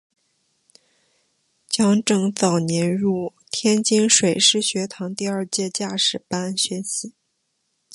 [1.69, 7.13] 蒋拯早年入天津水师学堂第二届驾驶班学习。